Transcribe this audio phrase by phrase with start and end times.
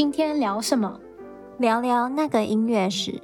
[0.00, 0.98] 今天聊什么？
[1.58, 3.20] 聊聊那个音乐史。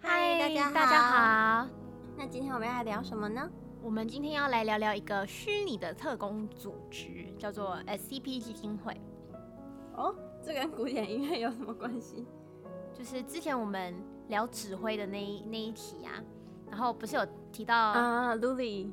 [0.00, 1.68] 嗨，大家好，大家好。
[2.16, 3.50] 那今天我们要来聊什么呢？
[3.82, 8.96] 我们今天要来聊聊一个虚拟的特工组织，叫做 SCP 基金会。
[9.96, 12.24] 哦，这跟古典音乐有什么关系？
[12.94, 13.92] 就是之前我们
[14.28, 16.14] 聊指挥的那一那一题啊，
[16.70, 18.88] 然后不是有提到啊，卢里，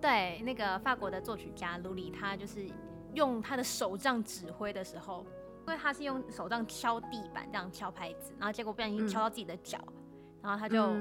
[0.00, 2.66] 对，那个法国的作曲家卢里，他就是。
[3.14, 5.24] 用他的手杖指挥的时候，
[5.66, 9.94] 因为他是用手杖敲地板，这样敲拍子，然后结果不小心敲到自己的脚，嗯，
[10.42, 10.94] 然后他就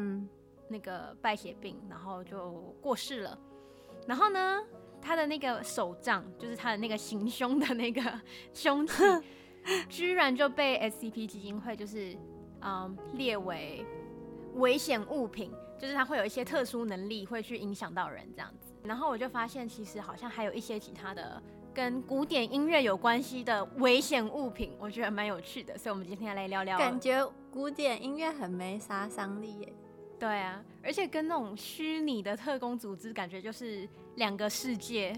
[0.68, 2.52] 那个败血病，然后就
[2.82, 3.38] 过世了。
[4.06, 4.62] 然后呢，
[5.02, 8.02] 他的那个手杖，就是他的那个行凶的那个
[8.54, 9.04] 凶器，
[9.90, 12.18] 居然就被 SCP 基金会就是
[12.62, 13.86] 嗯列为
[14.56, 18.74] 危险物品，就是他会有一些特殊能力，会去影响到人这样子。
[18.84, 21.42] 然后我就发现，其实好像还有一些其他的。
[21.78, 26.76] 跟古典音乐有关系的危险物品，我觉得蛮有趣的，所以我们今天来聊聊。
[26.76, 29.74] 感觉古典音乐很没杀伤力耶。
[30.18, 35.16] 对啊，而且跟那种虚拟的特工组织，感觉就是两个世界。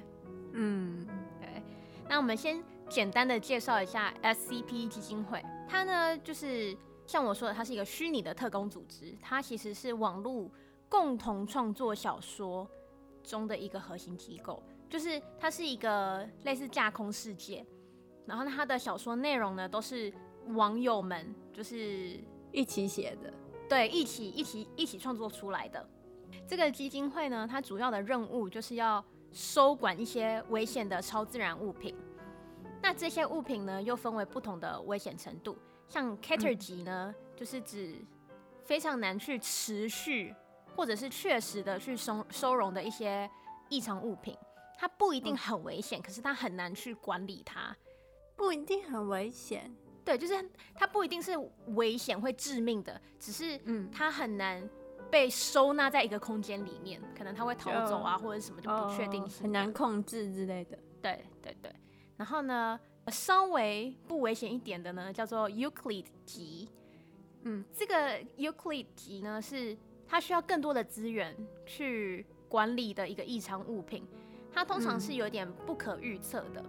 [0.51, 1.07] 嗯，
[1.39, 1.63] 对。
[2.09, 6.75] 那我们先简单的介绍一下 SCP 基金会，它呢就是
[7.07, 10.51] 像我说的，它是一个虚拟的特工组织，它其实是网络
[10.89, 12.69] 共同创作小说
[13.23, 14.61] 中的一个核心机构。
[14.89, 17.65] 就是它是一个类似架空世界，
[18.25, 20.11] 然后它的小说内容呢都是
[20.47, 22.19] 网友们就是
[22.51, 23.31] 一起写的，
[23.69, 25.87] 对，一起一起一起创作出来的。
[26.47, 31.95] 这个基金会呢，它主要的任务就是要收管一些危险的超自然物品。
[32.81, 35.55] 那这些物品呢，又分为不同的危险程度，
[35.87, 37.95] 像 Cater 级呢，嗯，就是指
[38.63, 40.33] 非常难去持续
[40.75, 43.29] 或者是确实的去收收容的一些
[43.69, 44.35] 异常物品。
[44.79, 47.75] 它不一定很危险，嗯，可是它很难去管理它。
[48.37, 49.69] 不一定很危险，
[50.05, 51.33] 对，就是它不一定是
[51.75, 54.67] 危险会致命的，只是嗯，它很难
[55.11, 60.79] 被收纳在一个空间里面，可能它会逃走啊，或者什么就不确定性，很难控制之类的。
[61.01, 61.69] 对对对。
[62.15, 66.69] 然后呢，稍微不危险一点的呢，叫做 Euclid 级。
[67.41, 71.35] 嗯，这个 Euclid 级呢，是它需要更多的资源
[71.65, 74.07] 去管理的一个异常物品。
[74.53, 76.63] 它通常是有点不可预测的，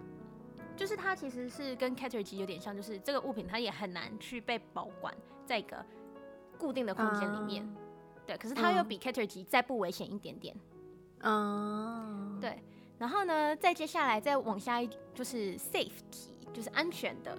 [0.57, 5.13] 嗯，就是它其实是跟 Catergy 有点像，就是这个物品它也很难去被保管
[5.45, 5.83] 在一个
[6.57, 7.75] 固定的空间里面，嗯，
[8.25, 8.37] 对。
[8.37, 10.55] 可是它又比 Catergy 再不危险一点点，
[11.21, 12.61] 嗯，对。
[12.97, 17.35] 然后呢，再接下来再往下一就是 Safe 级，就是安全的，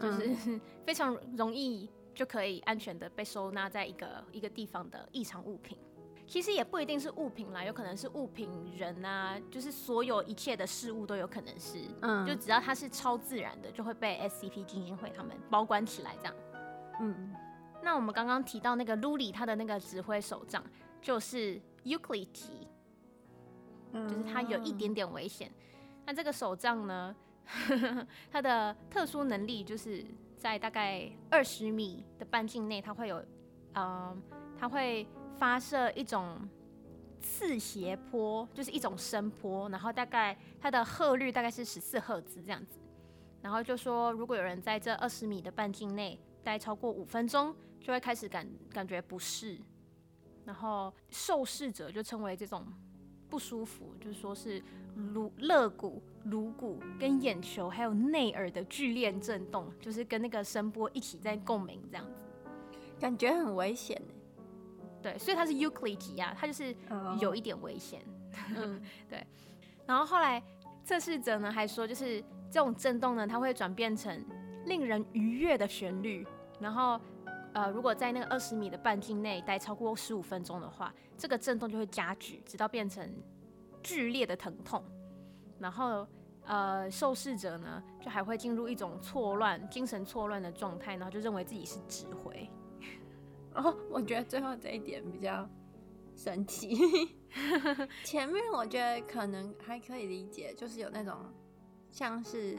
[0.00, 5.76] 就是 非常容易就可以安全的被收纳在一个一个地方的异常物品。
[6.26, 16.34] 其实也不一定是物品啦，有可能是物品、人啊，就是所有一切的事物都有可能是，嗯，就只要它是超自然的，就会被 SCP 基金会他们保管起来这样。
[17.00, 17.34] 嗯，
[17.82, 20.64] 那我们刚刚提到那个 Luli 他的那个指挥手杖
[21.02, 22.66] 就是 Euclid 级，
[23.92, 25.52] 就是它有一点点危险。
[26.06, 27.14] 那这个手杖呢，
[28.32, 30.04] 它的特殊能力就是
[30.36, 33.22] 在大概二十米的半径内，它会有，
[33.74, 34.22] 嗯，
[34.58, 35.06] 它会。
[35.38, 36.38] 发射一种
[37.20, 42.78] 次谐波，就是一种声波，然后大概它的赫率大概是十四赫兹这样子，
[43.42, 49.58] 然后就说如果有人在这二十米的半径内待超过五分钟，就会开始感感觉不适，
[50.44, 52.66] 然后受试者就称为这种
[53.28, 54.62] 不舒服，就是说是
[55.14, 62.22] 颅肋骨、颅骨跟眼球还有内耳的剧烈震动，就是跟那个声波一起在共鸣这样子，
[63.00, 64.00] 感觉很危险。
[65.04, 66.74] 对，所以它是 Euclid 级啊，它就是
[67.20, 68.00] 有一点危险。
[68.56, 68.64] Oh.
[68.64, 69.22] 嗯， 对。
[69.84, 70.42] 然后后来
[70.82, 74.24] 测试者呢还说，就是这种震动呢，它会转变成
[74.64, 76.26] 令人愉悦的旋律。
[76.58, 76.98] 然后
[77.52, 83.06] 呃，如果在那个二十米的半径内待超过十五分钟的话，这个震动就会加剧，直到变成
[83.82, 84.82] 剧烈的疼痛。
[85.58, 86.08] 然后
[86.46, 92.48] 呃，受试者呢就还会进入一种错乱、精神错乱的状态，然后就认为自己是指挥。
[93.54, 95.48] 哦，我觉得最后这一点比较
[96.14, 97.16] 神奇。
[98.04, 101.16] 前面我觉得可能还可以理解，就是有那种
[101.90, 102.54] 像是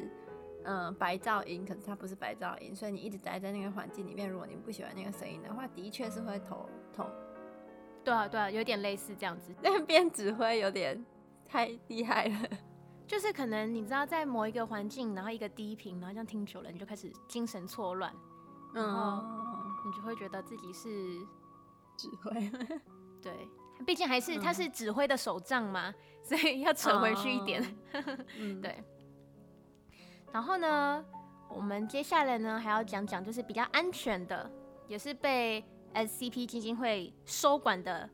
[0.63, 7.09] 嗯、呃、白噪音，可是它不是白噪音，所以你一直待在那个环境里面，如果你不喜欢那个声音的话，的确是会头痛。
[8.03, 9.53] 对啊，对啊，有点类似这样子。
[9.62, 11.06] 那边指挥有点
[11.48, 12.50] 太厉害了，
[13.07, 18.13] 就是可能你知道在某一个环境，然后一个低频，然后这样听久了，你就开始精神错乱，
[18.75, 19.55] 嗯。
[19.86, 20.90] 你就会觉得自己是
[21.96, 22.52] 指挥，
[23.22, 23.32] 对，
[23.86, 25.94] 毕竟还是他是指挥的手杖嘛，
[26.24, 27.64] 所以要扯回去一点。
[28.38, 28.84] 嗯、对。
[30.34, 31.06] 然后呢，
[31.50, 34.52] 我们接下来呢还要讲讲，就是比较安全的，
[34.88, 38.10] 也是被 SCP 基金会收管的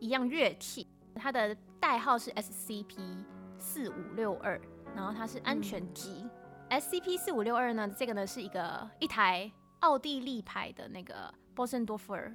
[0.00, 3.24] 一样乐器，它的代号是 SCP
[3.58, 4.60] 四五六二，
[4.96, 6.28] 然后它是安全机。
[6.68, 9.48] 嗯、SCP 四五六二呢，这个呢是一个一台
[9.84, 12.32] 奥地利牌的那个 Bösendorfer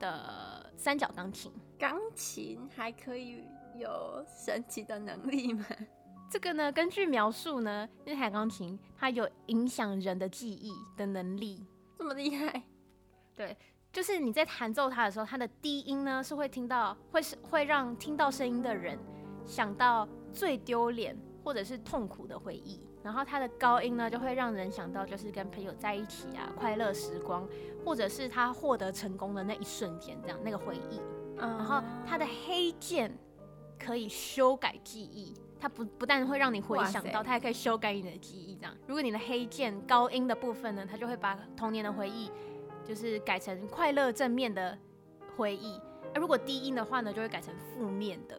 [0.00, 1.52] 的三角钢琴。
[1.78, 3.44] 钢琴还可以
[3.78, 5.64] 有神奇的能力吗？
[6.28, 11.64] 这个呢，根据描述呢，那台钢琴它有影响人的记忆的能力，
[11.96, 12.64] 这么厉害？
[13.36, 13.56] 对，
[13.92, 18.98] 就是你在弹奏它的时候，它的低音呢是会听到，会是会让听到声音的人
[19.44, 27.48] 想到最丢脸或者是痛苦的回忆，然后它的高音呢就会让人想到就是跟朋友在一起啊，快乐时光，
[27.84, 31.00] 或者是他获得成功的那一瞬间，这样那个回忆。
[31.38, 33.16] 然后它的黑键
[33.78, 35.32] 可以修改记忆。
[35.60, 38.56] 它不不但会让你回想到，它还可以修改你的记忆。
[38.56, 42.28] 这样，如果你的黑键高音的部分呢，它就会把童年的回忆，
[42.84, 44.76] 就是改成快乐正面的
[45.36, 45.80] 回忆；
[46.12, 48.36] 而如果低音的话呢，就会改成负面的。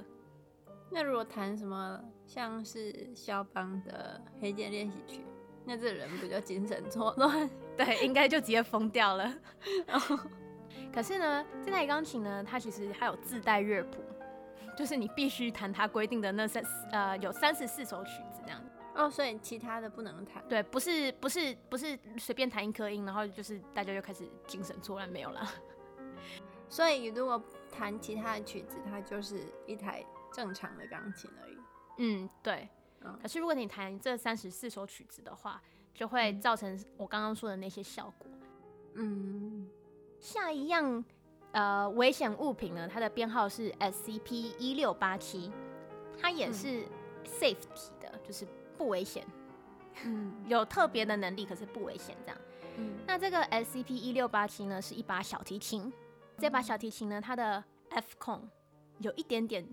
[0.90, 5.26] 那如果弹什么像是肖邦的黑键练习曲，
[5.66, 7.50] 那这人不就精神错乱？
[7.78, 9.34] 对，应该就直接疯掉了。
[10.94, 14.04] 可是呢，这台钢琴呢，它其实还有自带乐谱。
[14.78, 18.62] 就是你必须弹它规定的那三呃有三十四首曲子这样
[18.94, 20.44] 哦，所以其他的不能弹。
[20.48, 25.42] 对，不是不是不是随便弹一颗音，然后就是大家就开始精神错乱没有了。
[26.70, 30.06] 所以如果弹其他的曲子，它就是一台
[30.38, 31.58] 正常的钢琴而已。
[31.98, 32.70] 嗯，对。
[33.02, 35.62] 嗯、可是如果你弹这三十四首曲子的话，
[35.94, 38.28] 就会造成我刚刚说的那些效果。
[38.94, 39.68] 嗯，
[40.20, 41.04] 下一样。
[41.54, 45.52] 呃，危险物品呢，它的编号是 SCP 一六八七，
[46.20, 46.86] 它也是
[47.26, 48.46] safety 的，嗯、就是
[48.78, 49.26] 不危险，
[50.04, 52.38] 嗯， 有特别的能力，可是不危险这样。
[52.78, 55.92] 嗯，那这个 SCP 一六八七呢，是一把小提琴，
[56.38, 58.48] 这把小提琴呢，它的 F 控
[59.00, 59.66] 有一点点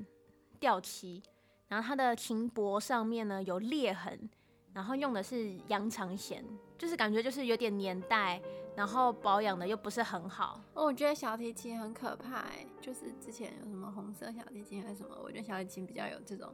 [0.64, 1.22] 掉漆，
[1.68, 4.30] 然后它的琴脖上面呢有裂痕，
[4.72, 6.42] 然后用的是羊肠弦，
[6.78, 8.40] 就是感觉就是有点年代。
[8.76, 16.52] 然后保养的又不是很好，哦，我觉得小提琴很可怕哎，就是之前有什么红色小提琴还是什么，我觉得小提琴比较有这种，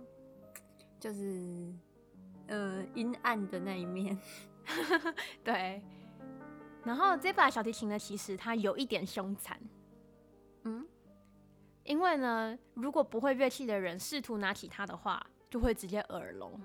[0.98, 1.72] 就是
[2.48, 4.18] 呃阴暗的那一面，
[5.42, 5.82] 对。
[6.84, 9.58] 然后这把小提琴呢，其实它有一点凶残，
[10.64, 10.86] 嗯，
[11.84, 16.60] 因为呢，如果不会乐器的人试图拿起它的话，就会直接耳聋，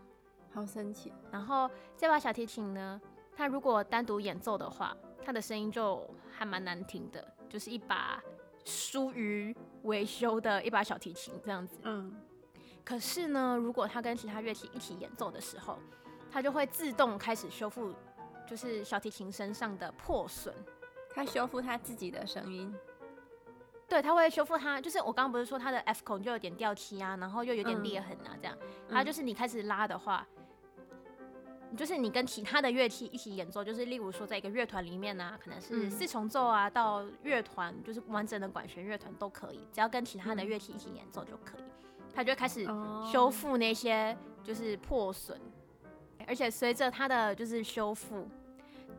[0.54, 1.12] 好神奇。
[1.32, 3.02] 然后这把小提琴呢，
[3.36, 8.22] 它如果单独演奏的话，它的声音就还蛮难听的，就是一把
[8.66, 11.78] 疏于维修的一把小提琴这样子。
[11.84, 12.14] 嗯。
[12.84, 15.80] 可是呢，如果它跟其他乐器一起演奏的时候，
[16.30, 17.92] 它就会自动开始修复，
[18.46, 20.54] 就是小提琴身上的破损。
[21.16, 22.72] 它修复它自己的声音。
[23.88, 28.58] 对，它会修复它，就是我刚刚不是说它的 F 孔就有点掉漆啊，然后又有点裂痕啊，这样。
[28.90, 30.26] 它就是你开始拉的话。
[31.76, 41.64] 就是你跟其他的乐器一起演奏，就是例如说在一个乐团里面呢、啊，可能是四重奏啊，到乐团就是完整的管弦乐团都可以，只要跟其他的乐器一起演奏就可以。
[42.14, 42.66] 它就开始
[43.12, 45.38] 修复那些就是破损，
[46.26, 48.26] 而且随着它的就是修复，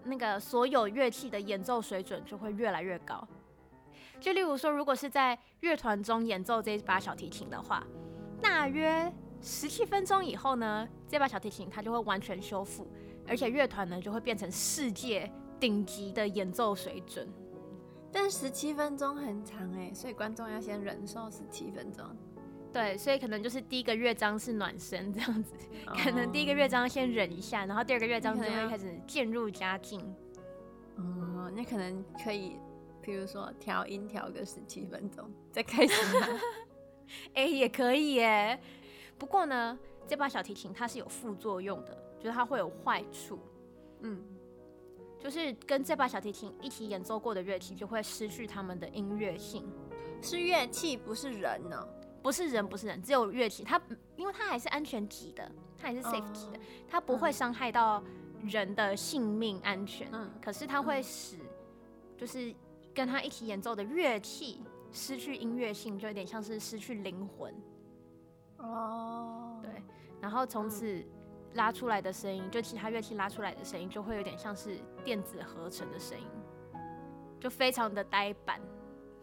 [0.05, 3.27] 那个所有乐器的演奏水准就会越来越高。
[4.21, 7.87] 就例如说，如果是在乐团中演奏这把小提琴的话，
[8.41, 9.13] 大约。
[9.43, 12.89] 十七分钟以后呢，这把小提琴它就会完全修复，
[13.29, 15.31] 而且乐团呢就会变成世界
[15.61, 17.29] 顶级的演奏水准。
[18.11, 22.05] 但十七分钟很长哎，所以观众要先忍受十七分钟。
[22.73, 25.53] 对，所以可能就是第一个乐章是暖身这样子，
[25.87, 30.01] 哦、可能第一个乐章先忍一下，然后第二个乐章就会开始渐入佳境。
[30.97, 32.57] 哦，那可能可以，
[33.07, 35.95] 比如说调音调个十七分钟再开始。
[37.35, 38.61] 哎、欸，也可以耶。
[39.17, 43.39] 不过呢，这把小提琴它是有副作用的，就是它会有坏处。
[44.01, 44.21] 嗯，
[45.21, 49.65] 就是跟这把小提琴一起演奏过的乐器就会失去它们的音乐性。
[50.21, 51.89] 是乐器，不是人呢、喔？
[52.21, 53.63] 不是人，不是人，只有乐器。
[53.63, 53.81] 它
[54.17, 55.49] 因为它还是安全级的，
[55.79, 56.59] 它还是 safe 级的，
[56.89, 58.03] 它不会伤害到
[58.43, 60.09] 人的性命安全。
[60.11, 61.37] 嗯，可是它会使，
[62.17, 62.53] 就是
[62.97, 67.55] 跟他一起演奏的乐器失去音乐性，就有点像是失去灵魂。
[68.57, 69.63] 哦，oh.
[69.63, 69.83] 对，
[70.19, 71.05] 然后从此
[71.53, 76.27] 拉出来的声音，嗯、就其他乐器拉出来的声音，就会有点像是电子合成的声音，
[77.39, 78.59] 就非常的呆板。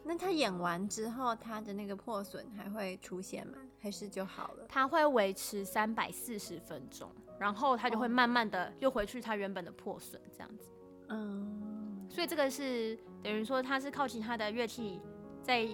[0.03, 3.57] 那他演完之后，他的那个破损还会出现吗？
[3.79, 4.65] 还是就好了？
[4.69, 10.69] 他会维持三百四十分钟，然后他就会慢慢的又回去他原本的破损这样子。
[11.09, 14.99] 嗯，所以这个是等于说它是靠其他的乐器
[15.41, 15.65] 在，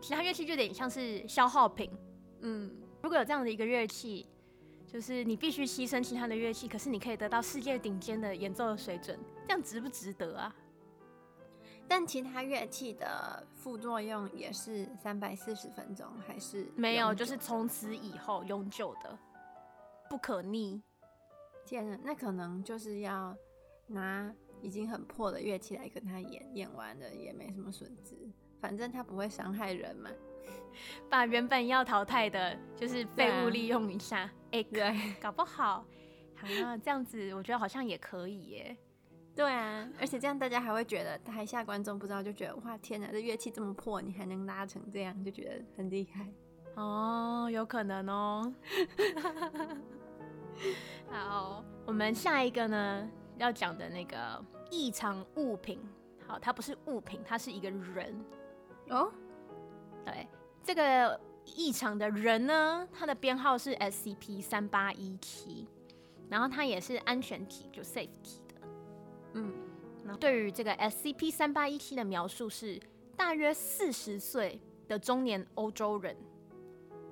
[0.00, 1.90] 其他乐器就有点像是消耗品。
[2.40, 4.26] 嗯，如果有这样的一个乐器，
[4.86, 10.54] 就是你必须牺牲其他的乐器，可是你可以得到世界顶尖的演奏的水准，这样值不值得啊？
[11.86, 17.14] 但其他乐器的副作用也是三百四十分钟，还是没有？
[17.14, 19.18] 就是从此以后永久的，
[20.08, 20.82] 不可逆。
[21.66, 23.36] 天哪，那可能就是要
[23.86, 28.16] 拿已经很破的乐器来跟他演，演完了也没什么损失，
[28.60, 30.10] 反正他不会伤害人嘛。
[31.08, 35.84] 把原本要淘汰的，就是废物利用一下，哎、啊，欸、对，搞不好，
[36.34, 38.76] 好啊这样子，我觉得好像也可以耶。
[39.36, 46.26] 对啊，而且这样大家还会觉得台下观众不知道就觉得哇天哪，这乐器这么破，你还能拉成这样，就觉得很厉害
[46.76, 48.54] 哦，有可能哦。
[51.10, 55.80] 好，我们下一个呢要讲的那个异常物品，
[56.26, 58.24] 好，它不是物品，它是一个人。
[58.90, 59.12] 哦。
[60.04, 60.28] 对，
[60.62, 65.66] 这个异常的人呢，它的编号是 SCP 三八一七，
[66.28, 68.40] 然后它也是安全体，就 safety。
[69.32, 69.52] 嗯，
[70.04, 72.78] 那对于这个 SCP 三八一七的描述是
[73.16, 76.14] 大约四十岁的中年欧洲人，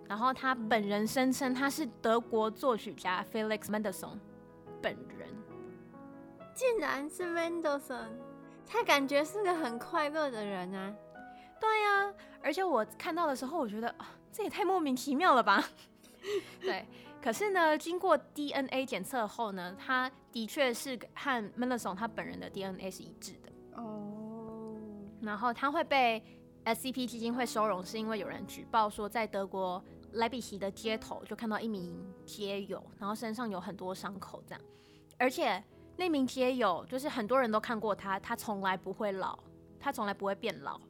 [0.07, 4.19] 然后他本人声称他是德国作曲家 Felix Mendelssohn
[4.83, 5.29] 本人，
[6.55, 8.09] 竟然是 Mendelssohn，
[8.67, 10.95] 他感觉是个很快乐的人啊。
[11.61, 15.65] 对呀、啊，而且我看到的时候，我觉得啊，这也太莫名其妙了吧。
[16.61, 16.87] 对。
[17.23, 23.53] 可是呢，经过 DNA 检测后呢，他的确是和 Mendelssohn 他本人的 DNA 是一致的。
[23.81, 24.77] 哦。
[25.21, 26.21] 然后他会被
[26.65, 29.83] SCP 基金会收容，是因为有人举报说，在德国
[30.15, 34.61] 莱比锡的街头就看到一名街友，然后身上有很多伤口，这样。
[35.17, 35.63] 而且
[35.97, 39.39] 那名街友就是很多人都看过他，他从来不会老，
[39.79, 40.81] 他从来不会变老。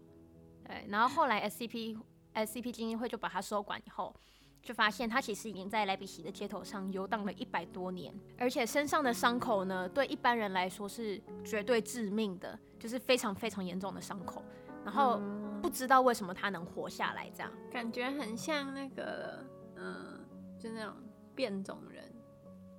[0.64, 0.86] 对。
[0.88, 1.98] 然后后来 SCP
[2.34, 4.14] SCP 基金会就把他收管以后。
[4.62, 14.40] 就发现他其实已经在莱比锡的街头上游荡了一百多年，而且身上的伤口呢，对一般人来说是绝对致命的，就是非常非常严重的伤口。
[14.84, 15.20] 然后
[15.60, 19.44] 不知道为什么他能活下来，这样感觉很像那个，
[19.74, 20.24] 嗯，
[20.60, 20.94] 就那种
[21.34, 22.04] 变种人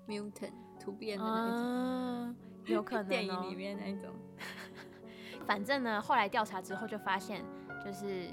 [0.07, 0.53] ，mutant
[0.83, 2.35] 突变的那种，嗯、
[2.65, 4.13] 有可能、哦、电影里面那种。
[5.45, 7.43] 反正呢，后来调查之后就发现，
[7.83, 8.29] 就是。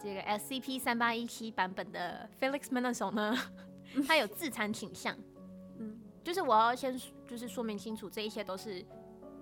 [0.00, 3.36] 这个 SCP 三八一七版本的 Felix Mendelssohn 呢，
[4.06, 5.12] 他有自残倾向。
[5.76, 8.86] 嗯，就是我要先就是说明清楚，这一些都是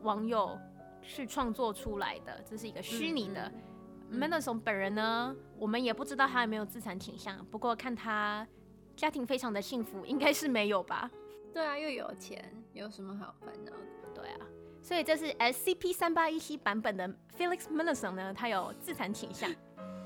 [0.01, 0.59] 网友
[1.03, 3.53] 去创作出来的，这是一个虚拟的。
[4.11, 8.49] Mendelssohn 本人呢，我们也不知道他有没有自残倾向，不过看他
[8.97, 11.11] 家庭非常的幸福，应该是没有吧？
[11.57, 14.11] 对啊，又有钱，有什么好烦恼的？
[14.15, 14.47] 对啊，
[14.83, 19.51] 所以这是 SCP 三八一七版本的 Felix Mendelssohn 呢，他有自残倾向。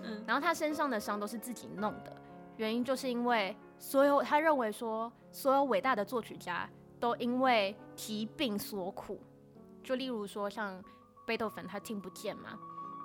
[0.04, 2.16] 嗯，然后他身上的伤都是自己弄的，
[2.56, 9.20] 原因就是因为所有他认为说所有伟大的作曲家都因为疾病所苦，
[9.82, 10.80] 就例如说像
[11.26, 12.56] 贝多芬他听不见嘛，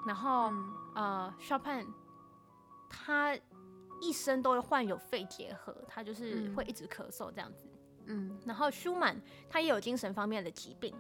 [0.06, 1.84] 然后、嗯、呃肖潘
[2.88, 3.36] 他
[4.00, 7.66] 一生都会患有肺结核，他就是会一直咳嗽这样子，
[8.08, 9.20] 嗯，然后舒曼
[9.50, 10.94] 他也有精神方面的疾病，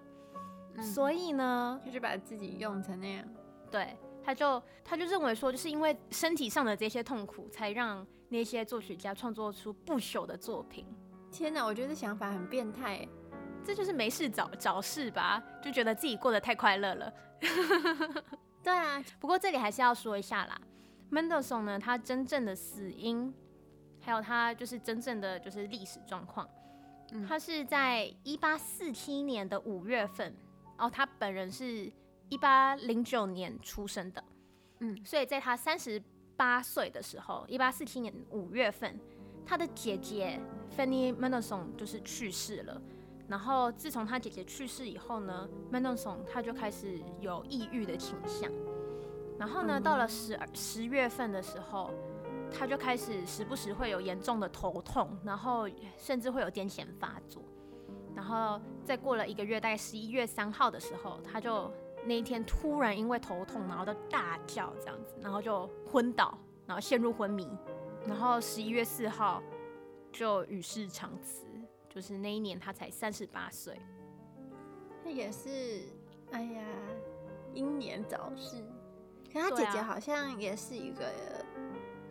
[0.76, 3.26] 嗯、所以呢，就是把自己用成那样，
[3.72, 3.96] 对。
[4.24, 10.84] 他就他就认为说，就是因为身体上的这些痛苦，才让那些作曲家创作出不朽的作品。
[11.32, 13.08] 天哪，我觉得这想法很变态。
[13.64, 17.14] 这就是没事找找事吧，就觉得自己过得太快乐了。
[18.64, 20.60] 对啊，不过这里还是要说一下啦
[21.12, 23.32] ，Mendelssohn 呢，他真正的死因，
[24.00, 26.50] 还有他就是真正的就是历史状况，
[27.12, 30.36] 嗯、他是在一八四七年的五月份，
[30.78, 31.92] 哦，他本人是。
[32.28, 34.24] 一八零九年出生的，
[34.80, 36.02] 嗯，所以在他三十
[36.36, 39.00] 八岁的时候，一八四七年五月份，
[39.46, 40.42] 他的姐姐
[40.76, 42.82] Fanny Mendelssohn 就是去世了。
[43.28, 48.52] 然后自从他姐姐去世以后呢，Mendelssohn 他就开始有抑郁的倾向。
[49.38, 51.94] 然后呢，到了十二十月份的时候，
[52.58, 57.42] 他就开始时不时会有严重的头痛，然后甚至会有癫痫发作。
[58.16, 61.72] 然后再过了一个月，大概十一月三号的时候，他就。
[62.08, 67.50] 那一天突然因为头痛，然后就大叫这样子，然后就昏倒，然后陷入昏迷，
[68.06, 69.42] 然后十一月四号
[70.12, 71.48] 就与世长辞，
[71.90, 73.82] 就是那一年他才三十八岁。
[75.04, 75.82] 那也是，
[76.30, 76.64] 哎呀，
[77.56, 78.64] 英年早逝。
[79.34, 81.12] 可他姐姐好像也是一个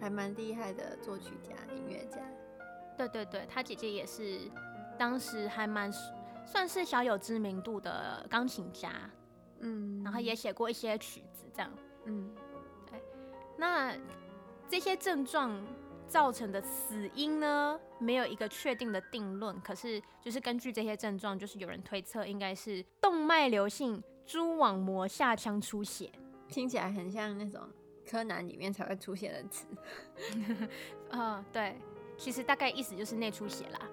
[0.05, 2.19] 还蛮厉害的作曲家、音乐家。
[2.95, 4.39] 对对对，他姐姐也是
[4.99, 5.91] 当时还蛮
[6.45, 8.93] 算是小有知名度的钢琴家，
[9.61, 11.73] 嗯，然后也写过一些曲子，这样，
[12.05, 12.31] 嗯，
[12.91, 13.03] 对。
[13.57, 13.97] 那
[14.69, 15.59] 这些症状
[16.07, 19.59] 造成的死因呢，没有一个确定的定论。
[19.63, 26.13] 可是，就是根据这些症状，就是有人推测应该是动脉瘤性蛛网膜下腔出血，
[26.47, 27.63] 听起来很像那种
[28.09, 29.67] 柯南里面才会出现的词。
[31.11, 31.77] 嗯，对，
[32.17, 33.89] 其实大概意思就是内出血啦。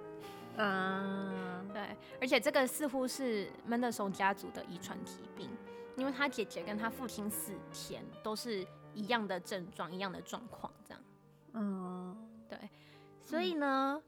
[0.57, 5.49] 嗯，对，而且这个似乎是门德松家族的遗传疾病，
[5.95, 11.03] 因为他姐姐跟他父亲死前都是一样的症状，一样的状况，这样。
[11.53, 12.57] 嗯，对，
[13.23, 14.01] 所以呢，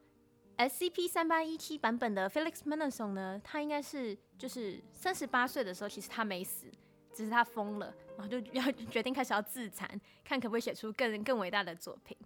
[0.56, 6.66] 嗯，SCP 三八一七版本的 Felix Mendelssohn 呢，他应该是就是三十八岁的时候，其实他没死，
[7.14, 9.88] 只是他疯了，然后就要决定开始要自残，
[10.24, 12.16] 看可不可以写出更更伟大的作品。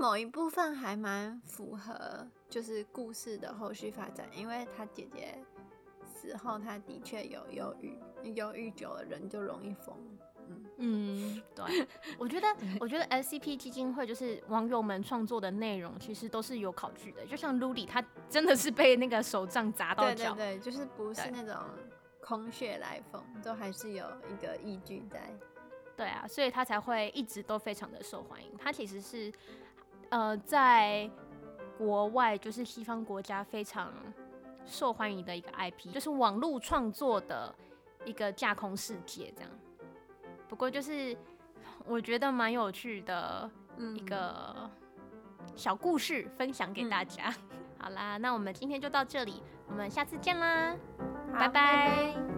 [0.00, 5.38] 某一部分还蛮符合，就是故事的后续发展，因为他姐姐
[6.04, 7.96] 死后，他的确有忧郁，
[8.34, 9.96] 忧郁久了人就容易疯。
[10.78, 11.86] 嗯，对，
[12.18, 12.48] 我觉得，
[12.80, 17.24] 我觉得 SCP 基金会就是网友们创作的内容，其实都是有考据的。
[17.24, 21.56] 就像 Luli，他真的是被那个手杖砸到脚，对对对，就是不是那种
[22.24, 25.20] 空穴来风，都还是有一个依据在。
[25.94, 28.50] 对啊，所以他才会一直都非常的受欢迎。
[28.56, 29.30] 他其实是，
[30.08, 31.10] 呃，在
[31.76, 33.92] 国外就是西方国家非常
[34.64, 37.54] 受欢迎的一个 IP，就是网络创作的
[38.04, 39.50] 一个架空世界这样。
[40.48, 41.16] 不过就是
[41.84, 43.50] 我觉得蛮有趣的
[43.94, 44.70] 一个
[45.54, 47.28] 小故事，分享给大家。
[47.28, 50.76] 嗯、 好啦，那我们今天就到这里，我们下次见啦，
[51.32, 52.31] 拜拜。